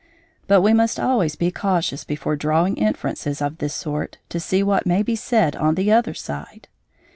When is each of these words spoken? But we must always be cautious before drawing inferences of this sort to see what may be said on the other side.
But 0.47 0.61
we 0.63 0.73
must 0.73 0.99
always 0.99 1.35
be 1.35 1.51
cautious 1.51 2.03
before 2.03 2.35
drawing 2.35 2.75
inferences 2.75 3.39
of 3.39 3.59
this 3.59 3.75
sort 3.75 4.17
to 4.29 4.39
see 4.39 4.63
what 4.63 4.87
may 4.87 5.03
be 5.03 5.15
said 5.15 5.55
on 5.55 5.75
the 5.75 5.91
other 5.91 6.15
side. 6.15 6.67